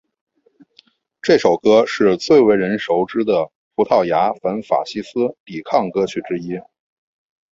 [1.21, 6.57] 这首歌是最为人熟知的葡萄牙反法西斯抵抗歌曲之一。